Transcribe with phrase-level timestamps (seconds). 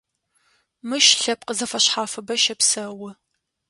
[0.87, 3.09] Мыщ лъэпкъ зэфэшъхьафыбэ щэпсэу.